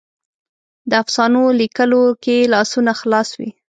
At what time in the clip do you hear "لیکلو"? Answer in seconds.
1.59-2.03